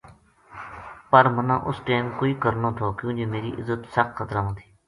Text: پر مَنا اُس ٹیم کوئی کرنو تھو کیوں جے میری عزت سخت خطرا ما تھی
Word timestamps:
پر 1.11 1.25
مَنا 1.35 1.55
اُس 1.67 1.77
ٹیم 1.85 2.05
کوئی 2.19 2.33
کرنو 2.43 2.69
تھو 2.77 2.87
کیوں 2.97 3.13
جے 3.17 3.25
میری 3.33 3.51
عزت 3.59 3.81
سخت 3.95 4.11
خطرا 4.17 4.39
ما 4.43 4.51
تھی 4.57 4.65